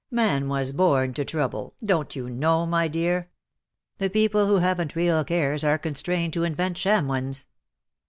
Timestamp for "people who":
4.09-4.57